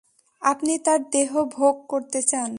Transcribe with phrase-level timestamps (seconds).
[0.41, 2.49] আপনি তার দেহ ভোগ করতে চান।